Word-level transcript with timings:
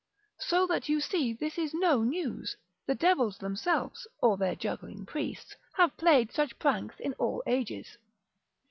So 0.39 0.65
that 0.65 0.89
you 0.89 0.99
see 0.99 1.31
this 1.31 1.59
is 1.59 1.75
no 1.75 2.01
news, 2.01 2.57
the 2.87 2.95
devils 2.95 3.37
themselves, 3.37 4.07
or 4.19 4.35
their 4.35 4.55
juggling 4.55 5.05
priests, 5.05 5.55
have 5.75 5.95
played 5.95 6.31
such 6.33 6.57
pranks 6.57 6.95
in 6.99 7.13
all 7.19 7.43
ages. 7.45 7.99